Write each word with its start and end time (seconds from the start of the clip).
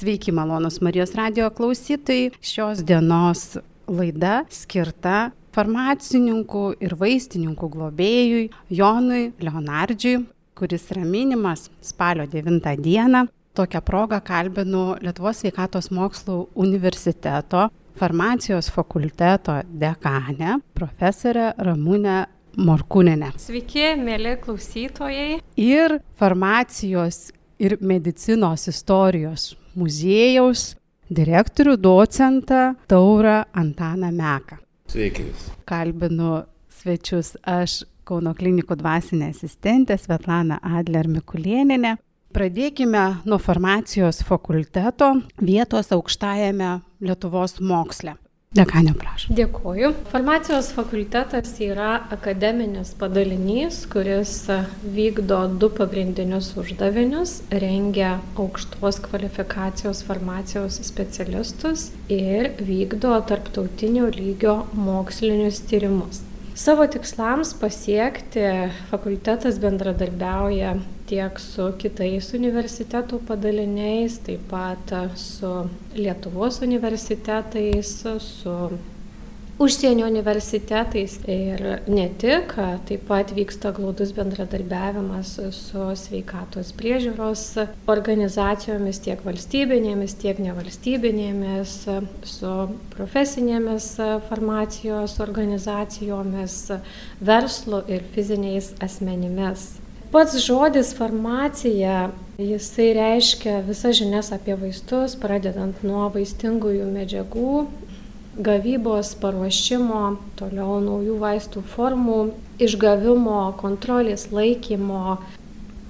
Sveiki, 0.00 0.32
malonus 0.32 0.78
Marijos 0.80 1.10
radio 1.14 1.50
klausytojai. 1.52 2.30
Šios 2.40 2.78
dienos 2.88 3.58
laida 3.84 4.46
skirta 4.48 5.26
farmacininkų 5.52 6.62
ir 6.80 6.94
vaistininkų 6.96 7.68
globėjui 7.74 8.46
Jonui 8.72 9.26
Leonardžiui, 9.44 10.22
kuris 10.56 10.88
yra 10.94 11.04
minimas 11.04 11.66
spalio 11.84 12.24
9 12.32 12.72
dieną. 12.80 13.26
Tokią 13.52 13.84
progą 13.84 14.22
kalbinu 14.24 14.86
Lietuvos 15.04 15.42
sveikatos 15.44 15.90
mokslų 15.92 16.46
universiteto 16.56 17.68
farmacijos 18.00 18.72
fakulteto 18.72 19.60
dekanę, 19.68 20.62
profesorę 20.72 21.50
Ramūnę 21.60 22.22
Morkūnenę. 22.56 23.34
Sveiki, 23.36 23.90
mėly 24.00 24.38
klausytojai. 24.40 25.42
Ir 25.60 26.00
farmacijos 26.16 27.26
ir 27.60 27.76
medicinos 27.84 28.64
istorijos 28.72 29.50
muziejaus 29.74 30.74
direktorių 31.10 31.76
docentą 31.76 32.74
Taurą 32.90 33.42
Antaną 33.52 34.12
Meką. 34.12 34.60
Sveiki. 34.90 35.24
Kalbinu 35.64 36.42
svečius 36.80 37.36
aš 37.42 37.82
Kauno 38.10 38.32
klinikų 38.34 38.74
dvasinė 38.80 39.28
asistentė 39.30 39.94
Svetlana 39.94 40.56
Adler 40.66 41.06
Mikulieninė. 41.06 41.92
Pradėkime 42.34 43.02
nuo 43.22 43.38
farmacijos 43.38 44.18
fakulteto 44.26 45.12
vietos 45.38 45.92
aukštajame 45.94 46.72
Lietuvos 47.06 47.60
moksle. 47.62 48.16
Dekanė, 48.50 48.96
prašau. 48.98 49.34
Dėkuoju. 49.38 49.88
Farmacijos 50.10 50.72
fakultetas 50.74 51.52
yra 51.62 51.90
akademinis 52.10 52.88
padalinys, 52.98 53.76
kuris 53.92 54.32
vykdo 54.96 55.38
du 55.62 55.68
pagrindinius 55.76 56.48
uždavinius- 56.58 57.36
rengia 57.64 58.16
aukštos 58.34 58.98
kvalifikacijos 59.06 60.02
farmacijos 60.02 60.80
specialistus 60.82 61.92
ir 62.08 62.50
vykdo 62.58 63.14
tarptautinio 63.30 64.10
lygio 64.18 64.66
mokslinius 64.74 65.62
tyrimus. 65.70 66.24
Savo 66.56 66.88
tikslams 66.90 67.54
pasiekti 67.54 68.48
fakultetas 68.90 69.62
bendradarbiauja 69.62 70.74
tiek 71.10 71.42
su 71.42 71.72
kitais 71.80 72.30
universitetų 72.38 73.18
padaliniais, 73.28 74.20
taip 74.26 74.46
pat 74.52 74.94
su 75.18 75.50
Lietuvos 75.98 76.60
universitetais, 76.66 77.96
su 78.22 78.56
užsienio 79.60 80.06
universitetais 80.08 81.18
ir 81.28 81.60
ne 81.90 82.06
tik, 82.22 82.54
taip 82.88 83.02
pat 83.08 83.34
vyksta 83.36 83.74
glaudus 83.76 84.14
bendradarbiavimas 84.16 85.34
su 85.56 85.88
sveikatos 86.00 86.70
priežiūros 86.78 87.44
organizacijomis, 87.92 89.02
tiek 89.04 89.20
valstybinėmis, 89.26 90.16
tiek 90.22 90.40
nevalstybinėmis, 90.40 91.76
su 92.36 92.54
profesinėmis 92.96 93.90
farmacijos 94.30 95.18
organizacijomis, 95.26 96.56
verslu 97.20 97.84
ir 97.92 98.08
fiziniais 98.16 98.72
asmenimis. 98.80 99.79
Pats 100.10 100.34
žodis 100.42 100.88
farmacija, 100.98 102.08
jisai 102.38 102.88
reiškia 102.96 103.60
visas 103.62 103.94
žinias 103.94 104.32
apie 104.34 104.56
vaistus, 104.58 105.12
pradedant 105.14 105.84
nuo 105.86 106.08
vaistingųjų 106.10 106.88
medžiagų, 106.90 107.52
gavybos, 108.48 109.12
paruošimo, 109.22 110.00
toliau 110.40 110.80
naujų 110.82 111.14
vaistų 111.20 111.62
formų, 111.76 112.18
išgavimo, 112.66 113.38
kontrolės 113.62 114.26
laikymo, 114.34 115.20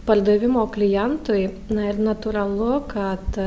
pardavimo 0.04 0.66
klientui. 0.76 1.46
Na 1.72 1.88
ir 1.88 2.04
natūralu, 2.04 2.74
kad 2.92 3.40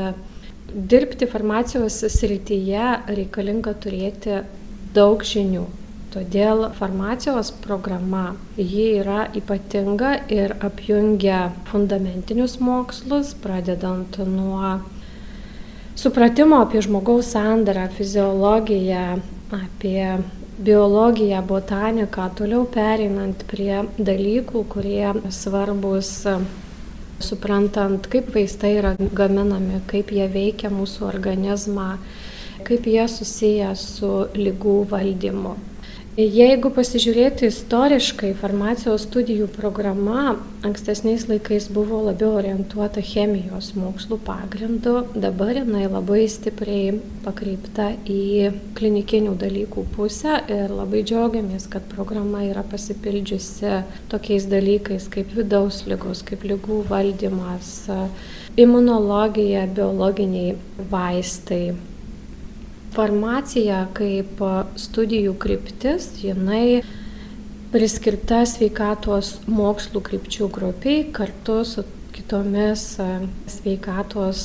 dirbti 0.74 1.30
farmacijos 1.30 2.02
srityje 2.18 2.90
reikalinga 3.14 3.78
turėti 3.78 4.42
daug 4.98 5.22
žinių. 5.22 5.68
Todėl 6.14 6.68
farmacijos 6.78 7.48
programa, 7.64 8.36
ji 8.54 8.84
yra 9.00 9.24
ypatinga 9.34 10.12
ir 10.30 10.52
apjungia 10.62 11.48
fundamentinius 11.66 12.60
mokslus, 12.62 13.32
pradedant 13.42 14.20
nuo 14.28 14.76
supratimo 15.98 16.60
apie 16.62 16.84
žmogaus 16.86 17.32
sandarą, 17.34 17.88
fiziologiją, 17.98 19.02
apie 19.58 20.06
biologiją, 20.70 21.42
botaniką, 21.50 22.28
toliau 22.38 22.62
pereinant 22.78 23.42
prie 23.50 23.82
dalykų, 23.98 24.64
kurie 24.70 25.10
svarbus 25.34 26.14
suprantant, 27.18 28.06
kaip 28.06 28.30
vaistai 28.38 28.76
yra 28.78 28.94
gaminami, 29.00 29.82
kaip 29.90 30.14
jie 30.14 30.30
veikia 30.30 30.70
mūsų 30.70 31.10
organizmą, 31.10 31.96
kaip 32.62 32.86
jie 32.86 33.10
susiję 33.10 33.74
su 33.74 34.16
lygų 34.38 34.80
valdymu. 34.94 35.58
Jeigu 36.14 36.70
pasižiūrėti 36.70 37.48
istoriškai, 37.50 38.28
farmacijos 38.38 39.02
studijų 39.08 39.48
programa 39.50 40.36
ankstesniais 40.62 41.24
laikais 41.26 41.64
buvo 41.74 41.96
labiau 42.06 42.36
orientuota 42.38 43.02
chemijos 43.02 43.72
mokslų 43.74 44.20
pagrindu, 44.22 44.92
dabar 45.18 45.58
jinai 45.58 45.88
labai 45.88 46.20
stipriai 46.30 47.00
pakreipta 47.24 47.88
į 48.06 48.52
klinikinių 48.78 49.32
dalykų 49.40 49.82
pusę 49.96 50.36
ir 50.54 50.70
labai 50.70 51.00
džiaugiamės, 51.02 51.66
kad 51.72 51.88
programa 51.90 52.44
yra 52.46 52.62
pasipildžiusi 52.62 53.72
tokiais 54.12 54.46
dalykais 54.52 55.08
kaip 55.10 55.34
vidaus 55.34 55.80
lygos, 55.90 56.22
kaip 56.30 56.46
lygų 56.46 56.84
valdymas, 56.92 57.72
imunologija, 58.54 59.66
biologiniai 59.66 60.54
vaistai 60.94 61.74
Farmacija 62.94 63.88
kaip 63.96 64.38
studijų 64.78 65.32
kryptis, 65.42 66.12
jinai 66.22 66.84
priskirta 67.74 68.44
sveikatos 68.46 69.40
mokslų 69.50 70.02
krypčių 70.06 70.46
grupiai 70.54 71.00
kartu 71.16 71.56
su 71.66 71.82
kitomis 72.14 72.84
sveikatos 73.50 74.44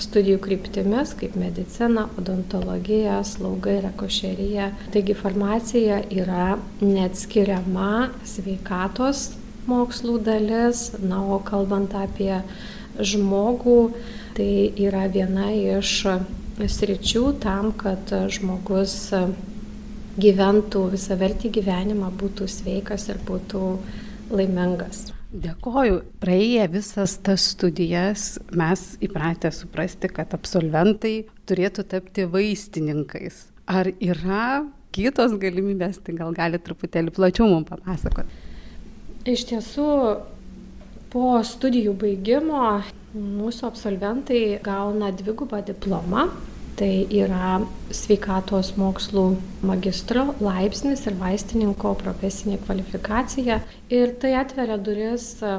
studijų 0.00 0.40
kryptimis, 0.46 1.12
kaip 1.20 1.36
medicina, 1.36 2.06
odontologija, 2.16 3.20
slauga 3.28 3.76
ir 3.76 3.88
ekošerija. 3.90 4.70
Taigi 4.94 5.16
farmacija 5.18 6.00
yra 6.08 6.54
neatskiriama 6.80 8.08
sveikatos 8.24 9.34
mokslų 9.68 10.22
dalis, 10.24 10.88
na, 11.04 11.20
o 11.20 11.36
kalbant 11.44 11.92
apie 11.94 12.40
žmogų, 12.96 13.80
tai 14.36 14.52
yra 14.88 15.04
viena 15.12 15.52
iš 15.52 16.06
sričių 16.60 17.24
tam, 17.42 17.72
kad 17.78 18.12
žmogus 18.32 19.12
gyventų 20.20 20.84
visavertį 20.92 21.50
gyvenimą, 21.56 22.12
būtų 22.20 22.48
sveikas 22.50 23.08
ir 23.08 23.20
būtų 23.26 23.62
laimingas. 24.32 25.10
Dėkoju. 25.32 26.02
Praėję 26.20 26.66
visas 26.74 27.16
tas 27.24 27.46
studijas 27.54 28.36
mes 28.52 28.82
įpratę 29.00 29.48
suprasti, 29.54 30.10
kad 30.12 30.34
absolventai 30.36 31.22
turėtų 31.48 31.86
tapti 31.88 32.26
vaistininkais. 32.28 33.46
Ar 33.64 33.88
yra 33.96 34.66
kitos 34.92 35.32
galimybės, 35.40 36.02
tai 36.04 36.18
gal 36.18 36.34
gali 36.36 36.60
truputėlį 36.60 37.14
plačiau 37.16 37.48
mums 37.48 37.70
papasakoti? 37.70 38.28
Iš 39.32 39.46
tiesų, 39.48 39.88
po 41.14 41.38
studijų 41.46 41.94
baigimo 41.96 42.82
Mūsų 43.12 43.66
absolventai 43.68 44.40
gauna 44.64 45.10
dvigubą 45.12 45.58
diplomą. 45.66 46.30
Tai 46.80 46.92
yra 47.12 47.58
sveikatos 47.92 48.70
mokslų 48.80 49.24
magistro 49.68 50.30
laipsnis 50.40 51.04
ir 51.04 51.18
vaistininko 51.20 51.92
profesinė 52.00 52.56
kvalifikacija. 52.62 53.58
Ir 53.92 54.14
tai 54.22 54.32
atveria 54.40 54.78
duris 54.80 55.26
e, 55.44 55.58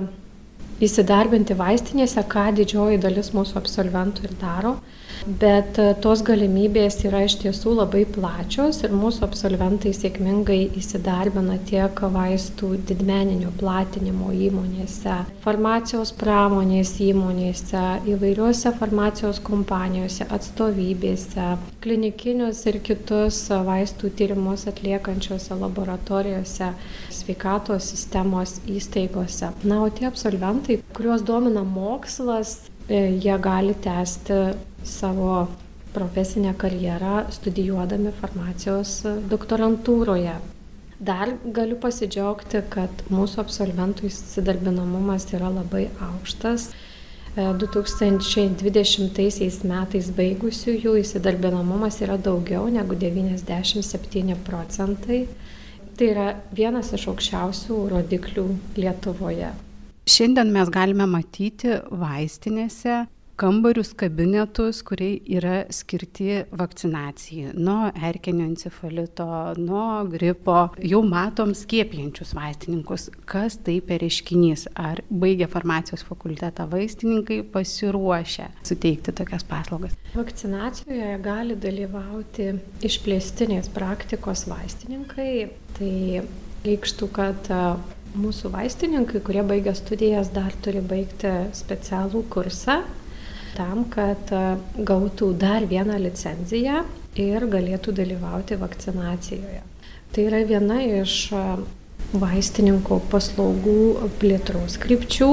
įsidarbinti 0.82 1.54
vaistinėse, 1.60 2.26
ką 2.26 2.48
didžioji 2.58 2.98
dalis 3.06 3.30
mūsų 3.38 3.62
absolventų 3.62 4.26
ir 4.26 4.34
daro 4.42 4.74
bet 5.26 5.78
e, 5.80 5.86
tos 6.04 6.22
galimybės 6.26 7.00
yra 7.08 7.24
iš 7.28 7.38
tiesų 7.42 7.76
labai 7.80 8.04
plačios 8.10 8.82
ir 8.84 8.94
mūsų 8.96 9.24
absolventai 9.28 9.94
sėkmingai 9.96 10.60
įsidarbina 10.80 11.58
tiek 11.68 12.02
vaistų 12.14 12.74
didmeninio 12.90 13.52
platinimo 13.60 14.32
įmonėse, 14.36 15.20
farmacijos 15.46 16.14
pramonės 16.20 16.96
įmonėse, 17.04 17.84
įvairiuose 18.14 18.74
farmacijos 18.80 19.40
kompanijose, 19.44 20.28
atstovybėse, 20.34 21.48
klinikinius 21.84 22.66
ir 22.72 22.82
kitus 22.84 23.46
vaistų 23.68 24.12
tyrimus 24.18 24.68
atliekančiose 24.72 25.58
laboratorijose, 25.60 26.74
sveikatos 27.14 27.90
sistemos 27.94 28.60
įstaigose. 28.68 29.54
Na, 29.64 29.82
o 29.86 29.90
tie 29.94 30.10
absolventai, 30.10 30.82
kuriuos 30.96 31.24
domina 31.28 31.64
mokslas, 31.68 32.60
e, 32.90 33.06
jie 33.24 33.40
gali 33.40 33.76
tęsti 33.80 34.44
savo 34.84 35.48
profesinę 35.94 36.54
karjerą 36.58 37.26
studijuodami 37.32 38.12
farmacijos 38.22 39.04
doktorantūroje. 39.30 40.36
Dar 41.04 41.34
galiu 41.44 41.76
pasidžiaugti, 41.84 42.62
kad 42.72 43.04
mūsų 43.12 43.42
absolventų 43.44 44.08
įsidarbinamumas 44.08 45.28
yra 45.36 45.50
labai 45.52 45.88
aukštas. 46.02 46.70
2020 47.34 49.20
e, 49.20 49.50
metais 49.66 50.10
baigusiųjų 50.14 50.94
įsidarbinamumas 51.02 51.98
yra 52.06 52.18
daugiau 52.22 52.68
negu 52.70 52.96
97 52.96 54.38
procentai. 54.46 55.26
Tai 55.98 56.10
yra 56.10 56.28
vienas 56.54 56.94
iš 56.94 57.08
aukščiausių 57.12 57.80
rodiklių 57.92 58.46
Lietuvoje. 58.78 59.52
Šiandien 60.10 60.50
mes 60.54 60.70
galime 60.74 61.06
matyti 61.10 61.78
vaistinėse 61.90 63.04
kambarius, 63.40 63.94
kabinetus, 63.98 64.82
kurie 64.86 65.18
yra 65.34 65.64
skirti 65.74 66.44
vakcinacijai 66.54 67.54
nuo 67.58 67.90
erkinio 68.10 68.46
encefalito, 68.46 69.28
nuo 69.58 70.04
gripo. 70.10 70.58
Jau 70.84 71.02
matom 71.08 71.54
skiepijančius 71.58 72.34
vaistininkus. 72.38 73.10
Kas 73.30 73.58
tai 73.66 73.80
per 73.86 74.04
reiškinys? 74.04 74.68
Ar 74.78 75.02
baigę 75.10 75.48
farmacijos 75.50 76.06
fakultetą 76.06 76.68
vaistininkai 76.70 77.42
pasiruošę 77.54 78.50
suteikti 78.70 79.16
tokias 79.18 79.46
paslaugas? 79.50 79.98
Vakcinacijoje 80.14 81.18
gali 81.24 81.58
dalyvauti 81.58 82.52
išplėstinės 82.86 83.72
praktikos 83.74 84.46
vaistininkai. 84.52 85.34
Tai 85.74 85.94
reikštų, 86.64 87.08
kad 87.16 87.48
mūsų 88.14 88.52
vaistininkai, 88.54 89.24
kurie 89.26 89.42
baigia 89.48 89.74
studijas, 89.78 90.30
dar 90.34 90.54
turi 90.62 90.84
baigti 90.86 91.32
specialų 91.58 92.28
kursą 92.34 92.84
tam, 93.58 93.86
kad 93.94 94.32
e, 94.34 94.42
gautų 94.86 95.34
dar 95.40 95.66
vieną 95.70 96.00
licenciją 96.02 96.84
ir 97.20 97.48
galėtų 97.50 97.94
dalyvauti 97.96 98.58
vakcinacijoje. 98.62 99.62
Tai 100.14 100.28
yra 100.28 100.44
viena 100.50 100.80
iš 100.84 101.18
e, 101.34 101.44
vaistininko 102.14 103.02
paslaugų 103.12 104.10
plėtros 104.22 104.78
krypčių. 104.82 105.32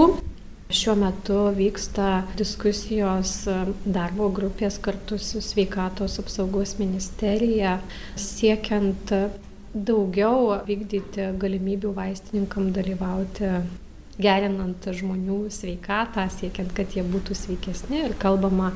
Šiuo 0.70 0.94
metu 1.00 1.38
vyksta 1.56 2.22
diskusijos 2.38 3.34
e, 3.50 3.58
darbo 3.84 4.30
grupės 4.34 4.78
kartu 4.82 5.18
su 5.18 5.42
sveikatos 5.44 6.20
apsaugos 6.22 6.76
ministerija 6.78 7.78
siekiant 8.20 9.14
daugiau 9.74 10.56
vykdyti 10.66 11.30
galimybių 11.38 11.92
vaistininkam 11.94 12.72
dalyvauti 12.74 13.52
gerinant 14.22 14.88
žmonių 14.96 15.42
sveikatą, 15.52 16.26
siekiant, 16.32 16.72
kad 16.76 16.96
jie 16.96 17.04
būtų 17.06 17.36
sveikesni 17.36 18.04
ir 18.06 18.16
kalbama 18.20 18.72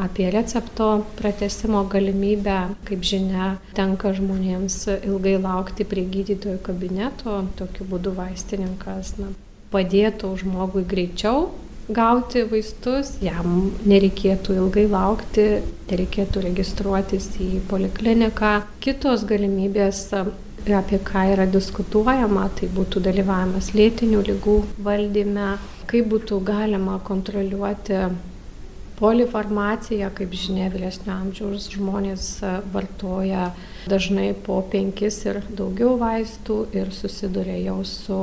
apie 0.00 0.30
recepto 0.32 1.04
pratesimo 1.18 1.84
galimybę. 1.92 2.58
Kaip 2.88 3.04
žinia, 3.04 3.56
tenka 3.76 4.14
žmonėms 4.16 4.78
ilgai 5.00 5.38
laukti 5.40 5.88
prie 5.88 6.06
gydytojo 6.08 6.60
kabineto, 6.64 7.42
tokiu 7.58 7.88
būdu 7.90 8.14
vaistininkas 8.16 9.16
na, 9.20 9.32
padėtų 9.72 10.32
žmogui 10.44 10.86
greičiau 10.88 11.50
gauti 11.92 12.44
vaistus, 12.46 13.16
jam 13.22 13.72
nereikėtų 13.88 14.56
ilgai 14.60 14.86
laukti, 14.90 15.46
nereikėtų 15.90 16.44
registruotis 16.46 17.28
į 17.42 17.62
polikliniką. 17.70 18.52
Kitos 18.84 19.26
galimybės 19.28 20.06
apie 20.70 20.98
ką 21.02 21.24
yra 21.34 21.46
diskutuojama, 21.50 22.48
tai 22.58 22.68
būtų 22.70 23.02
dalyvavimas 23.02 23.72
lėtinių 23.74 24.22
lygų 24.28 24.58
valdyme, 24.86 25.56
kaip 25.90 26.06
būtų 26.12 26.38
galima 26.46 27.00
kontroliuoti 27.02 28.04
polifarmaciją, 29.02 30.12
kaip 30.14 30.34
žinia, 30.38 30.68
vyresnio 30.70 31.16
amžiaus 31.16 31.66
žmonės 31.72 32.26
vartoja 32.72 33.50
dažnai 33.90 34.30
po 34.46 34.60
penkis 34.70 35.24
ir 35.26 35.42
daugiau 35.50 35.96
vaistų 35.98 36.58
ir 36.76 36.92
susiduria 36.94 37.58
jau 37.64 37.80
su 37.88 38.18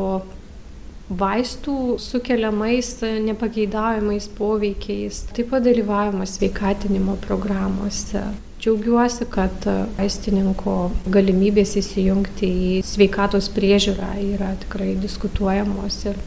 vaistų 1.10 1.98
sukeliamais 2.00 3.00
nepageidaujamais 3.26 4.30
poveikiais, 4.38 5.26
taip 5.34 5.50
pat 5.52 5.66
dalyvavimas 5.66 6.38
sveikatinimo 6.38 7.18
programuose. 7.26 8.24
Džiaugiuosi, 8.60 9.24
kad 9.32 9.64
vaistininko 9.96 10.74
galimybės 11.08 11.78
įsijungti 11.80 12.48
į 12.50 12.72
sveikatos 12.84 13.48
priežiūrą 13.56 14.10
yra 14.34 14.50
tikrai 14.60 14.98
diskutuojamos 15.00 16.00
ir 16.10 16.20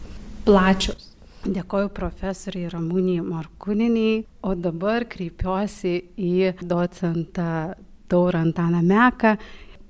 plačios. 0.47 1.11
Dėkoju 1.45 1.91
profesoriai 1.93 2.71
Ramūniai 2.73 3.21
Markuniniai, 3.27 4.23
o 4.49 4.55
dabar 4.57 5.05
kreipiuosi 5.13 5.93
į 6.17 6.55
docentą 6.65 7.75
Taurantaną 8.09 8.81
Meką. 8.81 9.35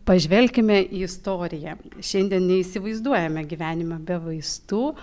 Pažvelkime 0.02 0.80
į 0.82 1.04
istoriją. 1.06 1.76
Šiandien 2.02 2.48
neįsivaizduojame 2.48 3.46
gyvenimą 3.46 4.00
be 4.02 4.18
vaistų, 4.24 4.96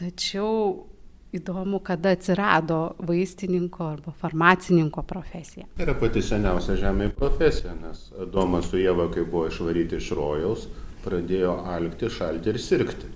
tačiau 0.00 0.88
įdomu, 1.36 1.80
kada 1.84 2.14
atsirado 2.16 2.80
vaistininko 2.98 3.86
arba 3.86 4.12
farmacininko 4.20 5.02
profesija. 5.06 5.66
Yra 5.80 5.94
pati 5.98 6.22
seniausia 6.24 6.76
žemėje 6.80 7.14
profesija, 7.18 7.74
nes 7.78 8.08
Adomas 8.20 8.70
su 8.70 8.80
Jėva, 8.80 9.08
kai 9.14 9.24
buvo 9.24 9.46
išvaryti 9.50 10.00
iš 10.00 10.10
rojaus, 10.18 10.66
pradėjo 11.04 11.56
alkti, 11.70 12.10
šalti 12.10 12.52
ir 12.52 12.60
sirgti. 12.60 13.10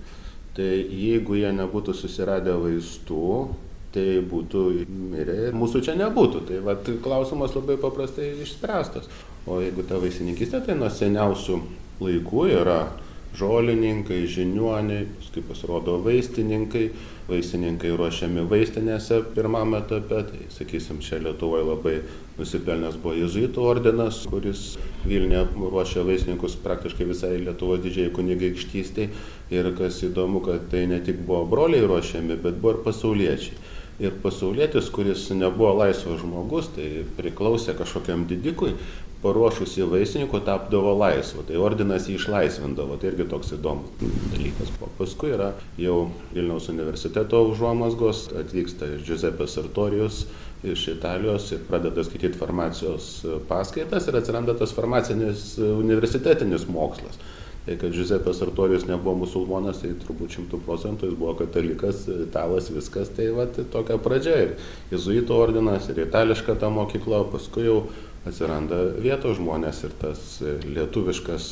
Tai 0.55 0.71
jeigu 0.71 1.35
jie 1.35 1.51
nebūtų 1.51 1.93
susiradę 1.97 2.55
vaistų, 2.61 3.31
tai 3.95 4.19
būtų 4.23 4.61
mirę 5.11 5.35
ir 5.49 5.55
mūsų 5.55 5.81
čia 5.83 5.95
nebūtų. 5.99 6.45
Tai 6.47 6.59
vat, 6.63 6.87
klausimas 7.03 7.55
labai 7.55 7.75
paprastai 7.79 8.31
išspręstas. 8.43 9.09
O 9.45 9.59
jeigu 9.61 9.83
ta 9.87 9.99
vaisininkistė, 10.01 10.63
tai 10.65 10.77
nuo 10.79 10.89
seniausių 10.89 11.59
laikų 12.01 12.47
yra 12.55 12.79
žolininkai, 13.35 14.23
žiniuoniai, 14.31 15.07
kaip 15.33 15.49
pasirodo 15.49 15.97
vaistininkai, 16.05 16.85
vaistininkai 17.27 17.91
ruošiami 17.97 18.45
vaistinėse 18.49 19.19
pirmame 19.35 19.81
etape, 19.81 20.21
tai 20.29 20.47
sakysim, 20.53 21.01
čia 21.03 21.19
Lietuvoje 21.23 21.65
labai 21.67 21.95
nusipelnęs 22.39 22.99
buvo 23.03 23.15
Jėzuitų 23.19 23.65
ordinas, 23.65 24.23
kuris 24.31 24.65
Vilniuje 25.05 25.45
ruošia 25.59 26.05
vaistininkus 26.07 26.57
praktiškai 26.63 27.09
visai 27.11 27.35
Lietuvo 27.43 27.77
didžiai 27.81 28.13
kunigaikštystiai. 28.15 29.09
Ir 29.53 29.71
kas 29.77 29.99
įdomu, 30.07 30.41
kad 30.45 30.69
tai 30.71 30.85
ne 30.89 31.01
tik 31.05 31.19
buvo 31.27 31.43
broliai 31.49 31.85
ruošiami, 31.85 32.39
bet 32.41 32.61
buvo 32.61 32.77
ir 32.77 32.85
pasauliečiai. 32.87 33.74
Ir 33.95 34.11
pasaulietis, 34.19 34.89
kuris 34.91 35.29
nebuvo 35.31 35.71
laisvas 35.79 36.19
žmogus, 36.19 36.67
tai 36.75 37.05
priklausė 37.15 37.77
kažkokiam 37.79 38.25
didikui, 38.27 38.73
paruošus 39.23 39.77
į 39.79 39.87
vaisininkų 39.89 40.41
tapdavo 40.45 40.91
laisvu, 40.99 41.45
tai 41.47 41.55
ordinas 41.61 42.09
jį 42.09 42.17
išlaisvindavo, 42.19 42.97
tai 42.99 43.13
irgi 43.13 43.27
toks 43.31 43.53
įdomus 43.55 43.93
dalykas. 44.33 44.73
O 44.83 44.89
paskui 44.99 45.31
yra 45.33 45.53
jau 45.81 46.09
Vilniaus 46.33 46.67
universiteto 46.73 47.41
užuomasgos, 47.49 48.27
atvyksta 48.41 48.91
Giuseppe 49.05 49.47
Sartorius 49.49 50.25
iš 50.65 50.87
Italijos 50.95 51.47
ir 51.55 51.63
pradeda 51.69 52.03
skaityti 52.05 52.39
farmacijos 52.39 53.09
paskaitas 53.49 54.09
ir 54.09 54.19
atsiranda 54.19 54.57
tas 54.59 54.73
farmacinis 54.75 55.55
universitetinis 55.61 56.67
mokslas. 56.69 57.19
Tai 57.65 57.77
kad 57.81 57.93
Giuseppe 57.97 58.33
Sartorius 58.37 58.83
nebuvo 58.85 59.15
musulmonas, 59.23 59.79
tai 59.81 59.95
turbūt 59.97 60.35
šimtų 60.37 60.59
procentų 60.67 61.07
jis 61.09 61.15
buvo 61.17 61.33
katalikas, 61.39 62.03
italas, 62.27 62.69
viskas, 62.69 63.09
tai 63.17 63.31
va, 63.33 63.47
tai 63.49 63.65
tokia 63.73 63.97
pradžia. 63.97 64.35
Ir 64.43 64.51
jezuito 64.91 65.33
ordinas, 65.41 65.89
ir 65.89 66.03
itališka 66.03 66.59
ta 66.61 66.69
mokykla, 66.69 67.23
paskui 67.33 67.65
jau 67.65 67.79
atsiranda 68.25 68.77
vietos 69.01 69.39
žmonės 69.39 69.83
ir 69.85 69.97
tas 70.01 70.21
lietuviškas 70.45 71.49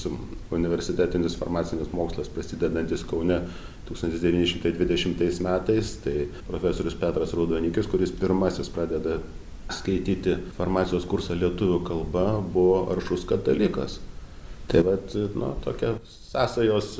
universitetinis 0.53 1.37
farmacinis 1.37 1.89
mokslas 1.93 2.29
prasidedantis 2.33 3.05
Kaune 3.09 3.41
1920 3.89 5.41
metais, 5.45 5.97
tai 6.05 6.27
profesorius 6.45 6.97
Petras 6.97 7.33
Raudonikis, 7.33 7.89
kuris 7.89 8.13
pirmasis 8.13 8.69
pradeda 8.73 9.17
skaityti 9.73 10.37
farmacijos 10.57 11.05
kursą 11.09 11.37
lietuvių 11.41 11.83
kalba, 11.89 12.27
buvo 12.53 12.83
aršus 12.93 13.25
katalikas. 13.29 13.97
Tai 14.71 14.83
vat, 14.87 15.15
nu, 15.35 15.53
tokia 15.63 15.95
sąsajos 16.07 16.91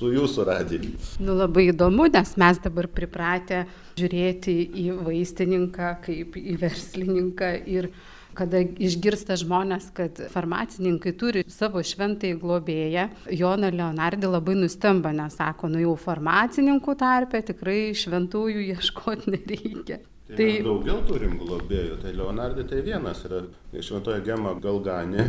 su 0.00 0.10
jūsų 0.14 0.46
radiju. 0.48 0.94
Nu, 1.22 1.34
labai 1.38 1.68
įdomu, 1.70 2.08
nes 2.12 2.32
mes 2.40 2.60
dabar 2.64 2.88
pripratę 2.92 3.64
žiūrėti 4.00 4.56
į 4.82 4.86
vaistininką 5.04 5.92
kaip 6.06 6.38
į 6.40 6.56
verslininką 6.62 7.52
ir 7.68 7.90
kada 8.38 8.62
išgirsta 8.62 9.34
žmonės, 9.40 9.90
kad 9.92 10.20
farmacininkai 10.32 11.12
turi 11.18 11.42
savo 11.50 11.82
šventąjį 11.84 12.38
globėją, 12.40 13.08
Joną 13.36 13.72
Leonardį 13.74 14.30
labai 14.30 14.54
nustemba, 14.60 15.12
nes 15.12 15.34
sako, 15.36 15.68
nu 15.72 15.82
jau 15.82 15.96
farmacininkų 15.98 16.94
tarpe 17.00 17.42
tikrai 17.50 17.90
šventųjų 17.98 18.64
ieškoti 18.70 19.34
nereikia. 19.34 20.00
Tai, 20.30 20.36
tai 20.38 20.50
daugiau 20.62 21.00
turim 21.08 21.34
globėjų, 21.40 21.96
tai 22.04 22.14
Leonardai 22.14 22.64
tai 22.70 22.84
vienas 22.86 23.24
yra 23.26 23.42
šventoje 23.74 24.22
gema 24.28 24.54
Galganė 24.62 25.26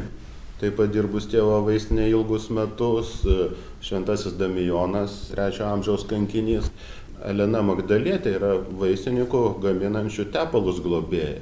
taip 0.62 0.77
pat 0.77 0.91
dirbus 0.94 1.25
tėvo 1.32 1.58
vaistinėje 1.65 2.13
ilgus 2.13 2.50
metus, 2.53 3.22
šventasis 3.82 4.38
Damijonas, 4.38 5.32
trečio 5.34 5.65
amžiaus 5.72 6.06
kankinys. 6.10 6.70
Elena 7.25 7.62
Magdalietė 7.65 8.36
yra 8.38 8.56
vaistininkų 8.82 9.41
gaminančių 9.62 10.25
tepalus 10.34 10.80
globėja 10.82 11.39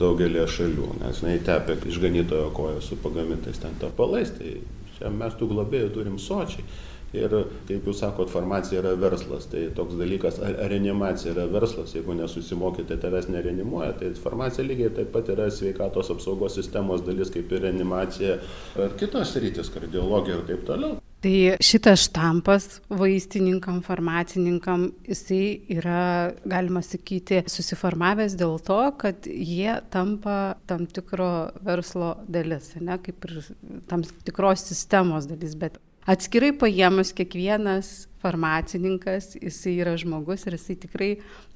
daugelį 0.00 0.46
šalių, 0.50 0.88
nes 1.02 1.20
jinai 1.22 1.36
tepė 1.44 1.76
išganytojo 1.90 2.48
koją 2.56 2.80
su 2.82 2.96
pagamintais 3.02 3.60
ten 3.62 3.76
tepalais, 3.80 4.32
tai 4.34 4.56
čia 4.96 5.12
mes 5.12 5.36
tų 5.38 5.50
globėjų 5.52 5.92
turim 5.94 6.16
sočiai. 6.18 6.64
Ir 7.14 7.34
kaip 7.68 7.86
jūs 7.88 8.00
sakot, 8.02 8.30
farmacija 8.32 8.80
yra 8.82 8.94
verslas, 8.98 9.46
tai 9.50 9.68
toks 9.76 9.94
dalykas, 10.00 10.40
ar 10.42 10.58
reanimacija 10.72 11.34
yra 11.34 11.46
verslas, 11.52 11.94
jeigu 11.94 12.16
nesusimokite, 12.18 12.98
tavęs 13.02 13.30
nereanimuoja, 13.30 13.92
tai 14.00 14.12
farmacija 14.18 14.66
lygiai 14.66 14.92
taip 14.98 15.12
pat 15.14 15.30
yra 15.34 15.48
sveikatos 15.54 16.10
apsaugos 16.14 16.58
sistemos 16.58 17.04
dalis 17.06 17.32
kaip 17.34 17.52
ir 17.54 17.66
reanimacija 17.68 18.38
ar 18.82 18.94
kitos 19.00 19.36
rytis, 19.38 19.72
kardiologija 19.74 20.40
ir 20.40 20.46
taip 20.50 20.68
toliau. 20.68 21.00
Tai 21.24 21.56
šitas 21.64 22.02
štampas 22.04 22.66
vaistininkam, 22.92 23.78
farmacininkam, 23.86 24.90
jisai 25.08 25.62
yra, 25.72 26.34
galima 26.44 26.82
sakyti, 26.84 27.38
susiformavęs 27.48 28.34
dėl 28.36 28.58
to, 28.66 28.76
kad 29.00 29.24
jie 29.24 29.78
tampa 29.94 30.58
tam 30.68 30.84
tikro 30.84 31.30
verslo 31.64 32.10
dalis, 32.28 32.74
ne, 32.76 32.98
kaip 33.06 33.24
ir 33.24 33.40
tam 33.88 34.04
tikros 34.04 34.66
sistemos 34.68 35.24
dalis, 35.30 35.56
bet 35.56 35.80
Atskirai 36.04 36.52
paėmus 36.60 37.14
kiekvienas 37.16 37.92
farmacininkas, 38.24 39.34
jisai 39.40 39.78
yra 39.84 39.94
žmogus 40.00 40.44
ir 40.44 40.56
jisai 40.58 40.76
tikrai, 40.80 41.10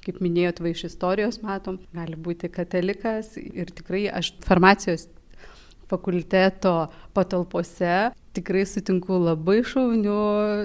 kaip 0.05 0.17
minėjot, 0.23 0.61
va 0.63 0.73
iš 0.73 0.87
istorijos 0.89 1.41
matom, 1.45 1.79
gali 1.93 2.17
būti 2.17 2.49
katalikas 2.53 3.35
ir 3.37 3.69
tikrai 3.73 4.07
aš 4.09 4.33
farmacijos 4.45 5.07
fakulteto 5.89 6.73
patalpose 7.17 8.11
tikrai 8.37 8.65
sutinku 8.69 9.17
labai 9.21 9.59
šaunių 9.65 10.17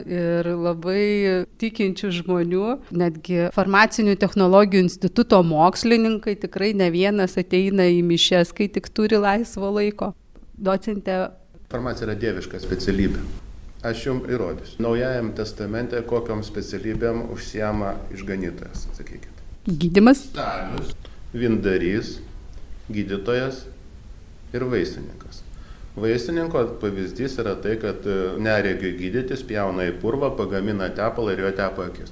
ir 0.05 0.51
labai 0.53 1.05
tikinčių 1.61 2.11
žmonių. 2.21 2.67
Netgi 3.05 3.47
farmacinių 3.57 4.17
technologijų 4.21 4.85
instituto 4.87 5.41
mokslininkai 5.45 6.37
tikrai 6.45 6.75
ne 6.77 6.91
vienas 6.95 7.39
ateina 7.41 7.89
į 7.93 8.03
mišes, 8.07 8.53
kai 8.57 8.69
tik 8.73 8.93
turi 8.95 9.21
laisvo 9.21 9.73
laiko. 9.79 10.13
Docentė. 10.55 11.25
Farmacija 11.73 12.11
yra 12.11 12.21
dieviška 12.21 12.61
specialybė. 12.63 13.44
Aš 13.85 14.07
jums 14.07 14.29
įrodysiu. 14.33 14.79
Naujajam 14.81 15.33
testamente 15.37 16.01
kokiam 16.09 16.41
specialybėm 16.47 17.27
užsiema 17.35 17.95
išganytojas, 18.15 18.87
sakykit. 18.97 19.43
Gydimas. 19.69 20.23
Stalius, 20.31 20.95
vindarys, 21.37 22.19
gydytojas 22.89 23.65
ir 24.57 24.65
vaistininkas. 24.73 25.43
Vaistininko 26.01 26.65
pavyzdys 26.81 27.37
yra 27.43 27.55
tai, 27.61 27.77
kad 27.83 28.07
neregiui 28.43 28.97
gydytis 28.99 29.45
pjauna 29.47 29.91
į 29.91 29.99
purvą, 30.03 30.33
pagamina 30.39 30.89
tepalą 30.91 31.37
ir 31.37 31.45
jo 31.45 31.53
tepa 31.61 31.91
akis 31.93 32.11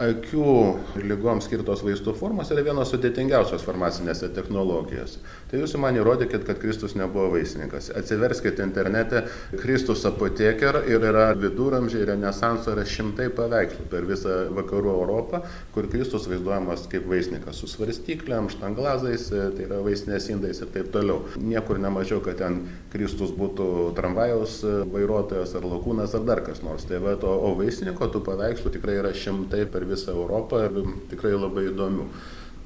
akių 0.00 1.02
ligoms 1.04 1.44
skirtos 1.44 1.82
vaistų 1.84 2.14
formos 2.16 2.48
yra 2.52 2.62
vienos 2.64 2.88
sudėtingiausios 2.92 3.64
farmacinėse 3.66 4.30
technologijose. 4.32 5.20
Tai 5.50 5.60
jūs 5.60 5.74
man 5.80 5.98
įrodykit, 6.00 6.46
kad 6.48 6.60
Kristus 6.62 6.94
nebuvo 6.96 7.28
vaistininkas. 7.34 7.90
Atsiverskite 7.96 8.64
internete 8.64 9.26
Kristus 9.60 10.06
apoteker 10.08 10.80
ir 10.88 11.04
yra 11.10 11.26
viduramžiai, 11.36 12.06
renesanso 12.08 12.72
yra 12.72 12.86
šimtai 12.88 13.28
paveikslų 13.36 13.88
per 13.92 14.08
visą 14.08 14.38
vakarų 14.56 14.94
Europą, 14.94 15.42
kur 15.74 15.90
Kristus 15.92 16.24
vaizduojamas 16.30 16.86
kaip 16.92 17.04
vaistininkas 17.10 17.60
su 17.60 17.68
svarstyklėm, 17.68 18.48
štanglazais, 18.54 19.28
tai 19.28 19.66
yra 19.66 19.82
vaistinės 19.84 20.30
indais 20.32 20.62
ir 20.64 20.72
taip 20.72 20.88
toliau. 20.94 21.20
Niekur 21.36 21.80
nemažiau, 21.82 22.22
kad 22.24 22.40
ten 22.40 22.62
Kristus 22.94 23.34
būtų 23.36 23.92
tramvajaus 23.98 24.62
vairuotojas 24.92 25.52
ar 25.58 25.68
lakūnas 25.68 26.16
ar 26.16 26.26
dar 26.32 26.42
kas 26.48 26.64
nors. 26.64 26.88
Tai 26.88 27.02
va, 27.04 27.18
o, 27.20 27.36
o 27.50 27.54
vaistininko 27.60 28.08
tų 28.08 28.24
paveikslų 28.24 28.72
tikrai 28.78 28.96
yra 29.02 29.12
šimtai 29.16 29.66
per 29.68 29.81
visą 29.88 30.14
Europą 30.16 30.62
ir 30.66 30.78
tikrai 31.10 31.34
labai 31.36 31.68
įdomių. 31.70 32.08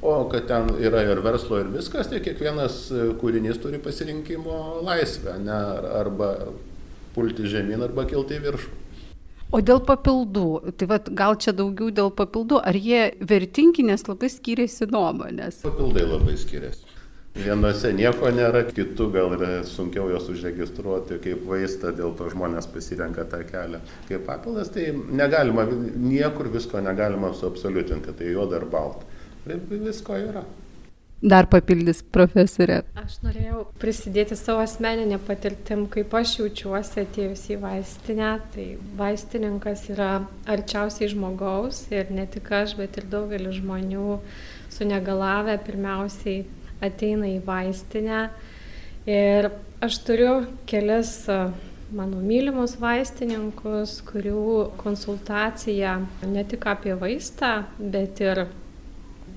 O 0.07 0.17
kad 0.31 0.47
ten 0.47 0.69
yra 0.77 1.03
ir 1.09 1.23
verslo 1.25 1.59
ir 1.63 1.71
viskas, 1.73 2.11
tai 2.13 2.21
kiekvienas 2.25 2.81
e, 2.93 3.05
kūrinys 3.21 3.59
turi 3.63 3.81
pasirinkimo 3.83 4.83
laisvę, 4.85 5.39
ne, 5.43 5.61
arba 5.97 6.35
pulti 7.17 7.49
žemyn, 7.49 7.81
arba 7.87 8.05
kilti 8.09 8.37
į 8.37 8.43
viršų. 8.45 8.75
O 9.55 9.61
dėl 9.63 9.79
papildų, 9.87 10.75
tai 10.77 10.89
vat, 10.91 11.09
gal 11.17 11.37
čia 11.41 11.55
daugiau 11.57 11.93
dėl 11.95 12.11
papildų, 12.19 12.59
ar 12.67 12.77
jie 12.77 13.13
vertingi, 13.31 13.85
nes 13.87 14.03
labai 14.09 14.31
skiriasi 14.33 14.89
nuomonės? 14.91 15.63
Papildai 15.63 16.03
labai 16.05 16.35
skiriasi. 16.39 16.86
Vienose 17.37 17.93
nieko 17.93 18.31
nėra, 18.33 18.63
kitų 18.71 19.07
gal 19.13 19.35
yra 19.37 19.51
sunkiau 19.69 20.09
jos 20.09 20.31
užregistruoti 20.33 21.19
kaip 21.25 21.43
vaistą, 21.49 21.93
dėl 21.97 22.15
to 22.17 22.31
žmonės 22.33 22.69
pasirenka 22.73 23.27
tą 23.29 23.43
kelią. 23.49 23.83
Kaip 24.09 24.25
papildas, 24.29 24.73
tai 24.73 24.89
negalima, 24.95 25.67
niekur 25.69 26.49
visko 26.53 26.81
negalima 26.81 27.35
suabsoliutinti, 27.37 28.17
tai 28.17 28.33
juoda 28.33 28.63
ir 28.63 28.71
balta. 28.73 29.05
Visko 29.47 30.17
yra. 30.19 30.47
Dar 31.25 31.47
papildys 31.49 32.03
profesorė. 32.13 32.83
Aš 33.01 33.15
norėjau 33.25 33.63
prisidėti 33.81 34.37
savo 34.37 34.61
asmeninę 34.61 35.17
patirtim, 35.25 35.87
kaip 35.93 36.13
aš 36.15 36.35
jaučiuosi 36.43 37.01
atėjus 37.07 37.47
į 37.55 37.57
vaistinę. 37.63 38.35
Tai 38.53 38.67
vaistininkas 38.99 39.87
yra 39.95 40.11
arčiausiai 40.45 41.09
žmogaus 41.13 41.87
ir 41.93 42.13
ne 42.13 42.27
tik 42.29 42.53
aš, 42.53 42.77
bet 42.81 43.01
ir 43.01 43.09
daugelis 43.13 43.57
žmonių 43.63 44.21
su 44.77 44.89
negalavę 44.89 45.57
pirmiausiai 45.65 46.45
ateina 46.85 47.29
į 47.31 47.41
vaistinę. 47.47 48.27
Ir 49.07 49.51
aš 49.85 50.01
turiu 50.07 50.35
kelias 50.67 51.27
mano 51.95 52.19
mylimus 52.19 52.75
vaistininkus, 52.83 54.01
kurių 54.09 54.73
konsultacija 54.81 56.01
ne 56.27 56.45
tik 56.49 56.67
apie 56.67 56.97
vaistą, 56.99 57.61
bet 57.79 58.21
ir 58.25 58.47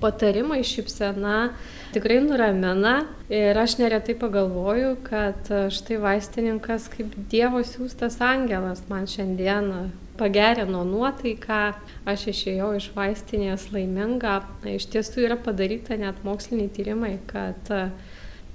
patarimai 0.00 0.62
šypsena 0.64 1.50
tikrai 1.94 2.18
nuramina 2.24 2.94
ir 3.30 3.58
aš 3.58 3.76
neretai 3.78 4.16
pagalvoju, 4.18 4.94
kad 5.06 5.50
štai 5.74 6.00
vaistininkas 6.00 6.88
kaip 6.94 7.14
Dievo 7.30 7.62
siūstas 7.66 8.18
angelas 8.24 8.82
man 8.90 9.06
šiandien 9.10 9.90
pagerino 10.20 10.84
nuotaiką, 10.84 11.60
aš 12.08 12.26
išėjau 12.34 12.70
iš 12.76 12.90
vaistinės 12.96 13.70
laiminga. 13.74 14.40
Iš 14.68 14.90
tiesų 14.92 15.24
yra 15.28 15.38
padaryta 15.40 15.96
net 16.00 16.20
moksliniai 16.26 16.70
tyrimai, 16.76 17.14
kad 17.30 17.72
e, 17.72 17.86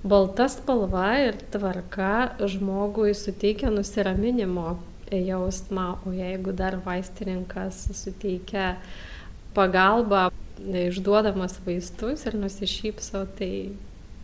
balta 0.05 0.47
spalva 0.51 1.09
ir 1.25 1.39
tvarka 1.53 2.37
žmogui 2.45 3.15
suteikia 3.17 3.73
nusiraminimo 3.73 4.77
jausmą, 5.11 5.89
o 6.05 6.13
jeigu 6.13 6.53
dar 6.53 6.77
vaistininkas 6.85 7.87
suteikia 7.97 8.75
pagalbą, 9.57 10.29
išduodamas 10.59 11.59
vaistus 11.65 12.25
ir 12.25 12.37
nusišypso, 12.39 13.25
tai 13.37 13.51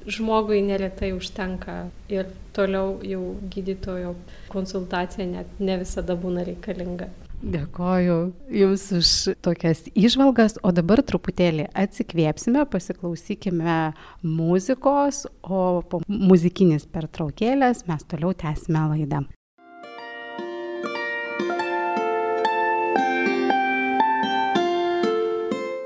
žmogui 0.10 0.62
neretai 0.65 1.12
užtenka 1.13 1.75
ir 2.10 2.29
toliau 2.55 2.98
jau 3.05 3.24
gydytojo 3.53 4.15
konsultacija 4.50 5.27
net 5.29 5.60
ne 5.60 5.77
visada 5.81 6.17
būna 6.17 6.45
reikalinga. 6.48 7.10
Dėkoju 7.41 8.17
Jums 8.53 8.83
už 8.93 9.12
tokias 9.41 9.81
išvalgas, 9.98 10.60
o 10.62 10.69
dabar 10.69 11.01
truputėlį 11.01 11.65
atsikvėpsime, 11.74 12.67
pasiklausykime 12.69 13.77
muzikos, 14.21 15.25
o 15.41 15.81
po 15.81 16.03
muzikinės 16.05 16.86
pertraukėlės 16.93 17.88
mes 17.89 18.05
toliau 18.05 18.38
tęsime 18.38 18.86
laidą. 18.93 19.25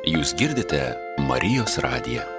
Jūs 0.05 0.35
girdite 0.38 0.83
Marijos 1.24 1.79
radiją. 1.81 2.35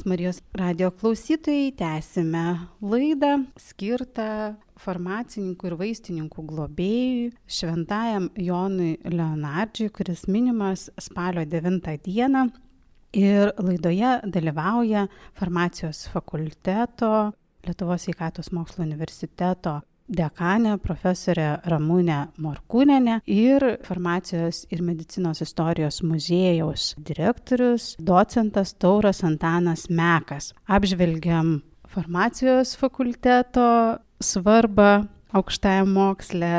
Malonus 0.00 0.04
Marijos 0.04 0.40
radio 0.54 0.90
klausytojai, 0.90 1.72
tęsime 1.76 2.68
laidą 2.80 3.44
skirtą 3.58 4.56
farmacininkų 4.80 5.66
ir 5.68 5.76
vaistininkų 5.76 6.44
globėjui, 6.46 7.32
šventajam 7.46 8.30
Jonui 8.36 8.98
Leonardžiui, 9.04 9.90
kuris 9.90 10.26
minimas 10.28 10.90
spalio 10.98 11.44
9 11.44 11.98
dieną. 12.04 12.50
Ir 13.12 13.52
laidoje 13.58 14.20
dalyvauja 14.24 15.08
farmacijos 15.34 16.08
fakulteto, 16.08 17.32
Lietuvos 17.66 18.06
sveikatos 18.06 18.52
mokslo 18.52 18.84
universiteto 18.84 19.82
dekanė 20.10 20.76
profesorė 20.82 21.48
Ramūnė 21.70 22.18
Morkūnenė 22.42 23.20
ir 23.30 23.64
farmacijos 23.86 24.64
ir 24.72 24.82
medicinos 24.84 25.42
istorijos 25.44 26.00
muziejaus 26.06 26.94
direktorius, 26.98 27.94
docentas 27.98 28.74
Tauras 28.74 29.22
Antanas 29.26 29.86
Mekas. 29.90 30.52
Apžvelgiam 30.66 31.60
farmacijos 31.90 32.76
fakulteto 32.78 33.66
svarbą 34.20 35.06
aukštajam 35.36 35.92
moksle, 35.94 36.54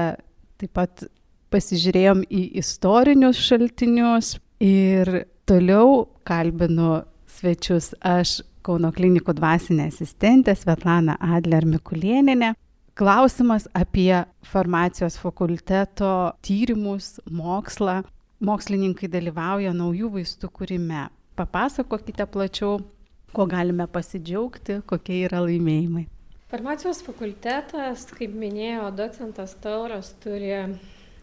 taip 0.62 0.76
pat 0.78 1.04
pasižiūrėjom 1.52 2.24
į 2.32 2.46
istorinius 2.62 3.42
šaltinius 3.44 4.38
ir 4.64 5.26
toliau 5.50 6.08
kalbinu 6.28 7.02
svečius 7.32 7.94
aš 8.00 8.40
Kauno 8.62 8.92
klinikų 8.94 9.34
dvasinė 9.34 9.88
asistentė 9.90 10.54
Svetlana 10.54 11.16
Adler 11.18 11.66
Mikulieninė 11.66 12.52
klausimas 12.96 13.68
apie 13.74 14.24
farmacijos 14.44 15.18
fakulteto 15.20 16.32
tyrimus, 16.42 17.20
mokslą. 17.30 18.02
Mokslininkai 18.42 19.06
dalyvauja 19.12 19.70
naujų 19.78 20.08
vaistų 20.16 20.48
kūrime. 20.50 21.04
Papasakokite 21.38 22.26
plačiau, 22.26 22.80
ko 23.36 23.46
galime 23.46 23.86
pasidžiaugti, 23.86 24.80
kokie 24.90 25.20
yra 25.28 25.44
laimėjimai. 25.46 26.08
Farmacijos 26.52 27.04
fakultetas, 27.06 28.08
kaip 28.18 28.34
minėjo 28.36 28.90
docentas 28.98 29.54
Tauras, 29.62 30.10
turi 30.24 30.50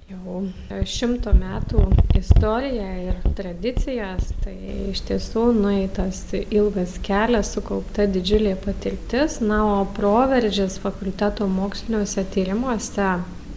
jau 0.09 0.41
šimto 0.89 1.35
metų 1.37 1.83
istoriją 2.17 2.89
ir 3.03 3.17
tradicijas, 3.37 4.31
tai 4.41 4.55
iš 4.89 5.03
tiesų 5.09 5.51
nueitas 5.59 6.23
ilgas 6.35 6.95
kelias, 7.05 7.51
sukaupta 7.53 8.07
didžiulė 8.09 8.55
patirtis, 8.63 9.39
na, 9.45 9.61
o 9.69 9.83
proveržis 9.99 10.79
fakulteto 10.81 11.49
moksliniuose 11.53 12.25
tyrimuose 12.33 13.11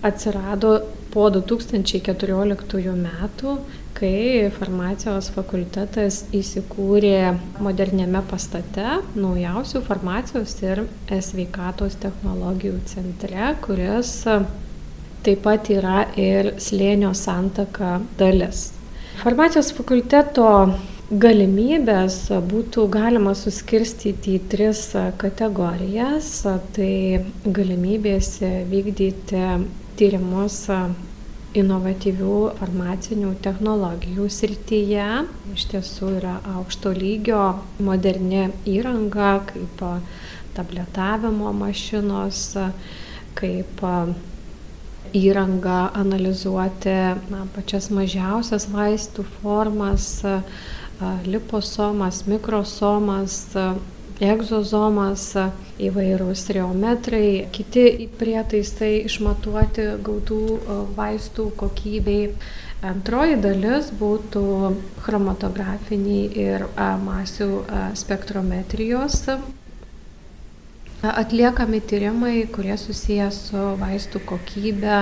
atsirado 0.03 0.73
po 1.13 1.29
2014 1.31 2.97
metų, 2.99 3.53
kai 3.95 4.49
farmacijos 4.55 5.29
fakultetas 5.35 6.25
įsikūrė 6.35 7.31
moderniame 7.63 8.23
pastate, 8.27 8.97
naujausių 9.15 9.83
farmacijos 9.87 10.57
ir 10.65 10.83
sveikatos 11.29 11.95
technologijų 12.03 12.81
centre, 12.91 13.53
kuris 13.63 14.17
taip 15.25 15.43
pat 15.45 15.69
yra 15.73 16.05
ir 16.19 16.53
slėnio 16.61 17.13
santaka 17.17 17.99
dalis. 18.19 18.71
Farmacijos 19.21 19.69
fakulteto 19.77 20.47
galimybės 21.11 22.15
būtų 22.47 22.87
galima 22.91 23.33
suskirstyti 23.35 24.37
į 24.37 24.41
tris 24.51 24.85
kategorijas. 25.21 26.31
Tai 26.75 26.93
galimybės 27.45 28.37
vykdyti 28.71 29.43
tyrimus 29.99 30.63
inovatyvių 31.57 32.37
farmacinių 32.61 33.33
technologijų 33.43 34.29
srityje. 34.31 35.07
Iš 35.51 35.67
tiesų 35.73 36.15
yra 36.21 36.37
aukšto 36.55 36.95
lygio 36.95 37.43
moderni 37.83 38.47
įranga, 38.71 39.33
kaip 39.51 39.83
tabletavimo 40.55 41.51
mašinos, 41.55 42.45
kaip 43.35 43.83
įrangą 45.13 45.91
analizuoti 45.97 46.95
na, 47.31 47.45
pačias 47.55 47.89
mažiausias 47.93 48.67
vaistų 48.71 49.25
formas, 49.41 50.21
liposomas, 51.25 52.23
mikrosomas, 52.29 53.35
egzozomas, 54.21 55.23
įvairūs 55.81 56.43
reometrai, 56.53 57.47
kiti 57.55 58.07
prietaisai 58.19 59.01
išmatuoti 59.09 59.87
gautų 60.05 60.41
vaistų 60.97 61.47
kokybei. 61.57 62.35
Antroji 62.85 63.37
dalis 63.41 63.91
būtų 63.93 64.43
chromatografiniai 65.05 66.29
ir 66.45 66.65
masių 66.77 67.49
spektrometrijos 67.97 69.27
Atliekami 71.01 71.81
tyrimai, 71.81 72.43
kurie 72.53 72.75
susiję 72.77 73.31
su 73.33 73.57
vaistų 73.79 74.19
kokybė, 74.29 74.99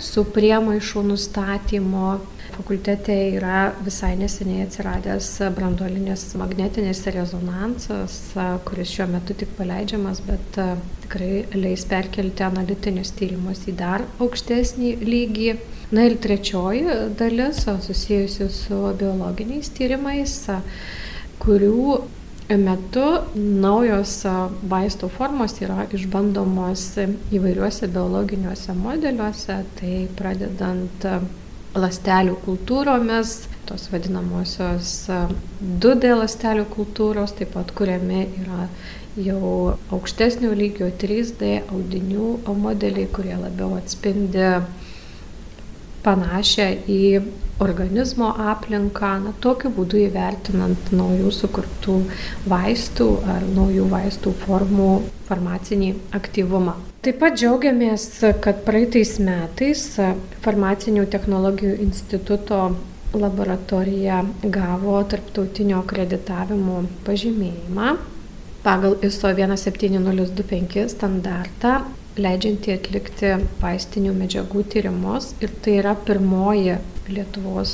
su 0.00 0.24
priemaišų 0.24 1.02
nustatymo. 1.04 2.14
Fakultete 2.54 3.12
yra 3.36 3.66
visai 3.84 4.14
neseniai 4.16 4.64
atsiradęs 4.64 5.28
branduolinės 5.52 6.24
magnetinės 6.40 7.04
rezonansas, 7.12 8.16
kuris 8.64 8.94
šiuo 8.96 9.10
metu 9.12 9.36
tik 9.36 9.52
paleidžiamas, 9.60 10.24
bet 10.24 10.58
tikrai 11.04 11.44
leis 11.60 11.84
perkelti 11.92 12.48
analitinius 12.48 13.12
tyrimus 13.20 13.66
į 13.68 13.76
dar 13.84 14.08
aukštesnį 14.24 14.96
lygį. 15.04 15.50
Na 15.92 16.08
ir 16.08 16.16
trečioji 16.24 16.88
dalis 17.20 17.66
susijusi 17.84 18.48
su 18.52 18.80
biologiniais 18.96 19.68
tyrimais, 19.76 20.40
kurių 21.44 21.98
metu 22.56 23.04
naujos 23.36 24.22
vaistų 24.68 25.10
formos 25.12 25.58
yra 25.60 25.84
išbandomos 25.92 26.84
įvairiuose 27.34 27.90
biologiniuose 27.92 28.72
modeliuose, 28.78 29.58
tai 29.76 30.06
pradedant 30.16 31.04
lastelių 31.78 32.38
kultūromis, 32.46 33.34
tos 33.68 33.88
vadinamosios 33.92 34.94
2D 35.60 36.14
lastelių 36.16 36.64
kultūros, 36.72 37.36
taip 37.36 37.52
pat 37.52 37.74
kuriami 37.76 38.24
yra 38.40 38.68
jau 39.18 39.74
aukštesnio 39.92 40.54
lygio 40.56 40.88
3D 41.00 41.58
audinių 41.68 42.30
modeliai, 42.56 43.08
kurie 43.12 43.36
labiau 43.36 43.74
atspindi 43.76 44.54
panašią 46.06 46.68
į 46.88 47.02
organizmo 47.64 48.30
aplinką, 48.50 49.12
na, 49.24 49.32
tokiu 49.42 49.70
būdu 49.74 50.00
įvertinant 50.06 50.92
naujų 50.94 51.32
sukurtų 51.34 51.96
vaistų 52.50 53.08
ar 53.34 53.46
naujų 53.56 53.88
vaistų 53.90 54.34
formų 54.44 54.90
farmacinį 55.28 55.94
aktyvumą. 56.18 56.76
Taip 57.04 57.20
pat 57.22 57.38
džiaugiamės, 57.38 58.06
kad 58.42 58.64
praeitais 58.66 59.18
metais 59.22 59.84
Farmacinių 60.42 61.06
technologijų 61.10 61.76
instituto 61.84 62.62
laboratorija 63.14 64.22
gavo 64.42 64.98
tarptautinio 65.08 65.78
akreditavimo 65.84 66.82
pažymėjimą 67.06 67.94
pagal 68.64 68.98
ISO 69.06 69.30
17025 69.32 70.88
standartą 70.92 71.78
leidžianti 72.18 72.74
atlikti 72.74 73.32
vaistinių 73.62 74.12
medžiagų 74.18 74.64
tyrimus 74.74 75.30
ir 75.40 75.54
tai 75.62 75.78
yra 75.78 75.94
pirmoji 75.94 76.74
Lietuvos 77.08 77.72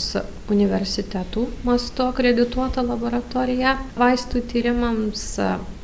universitetų 0.52 1.48
mastu 1.66 2.06
akredituota 2.06 2.84
laboratorija 2.86 3.74
vaistų 3.98 4.44
tyrimams. 4.52 5.24